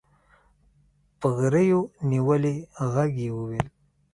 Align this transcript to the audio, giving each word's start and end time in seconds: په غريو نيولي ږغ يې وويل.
په 1.19 1.27
غريو 1.37 1.81
نيولي 2.09 2.55
ږغ 2.91 2.95
يې 3.21 3.29
وويل. 3.35 3.67